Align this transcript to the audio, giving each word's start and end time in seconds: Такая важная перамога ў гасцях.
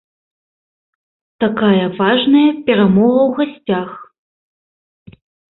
Такая 1.43 1.83
важная 1.99 2.47
перамога 2.71 3.19
ў 3.27 3.31
гасцях. 3.53 3.89